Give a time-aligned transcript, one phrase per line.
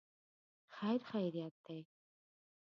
[0.75, 1.81] خیر خیریت دی.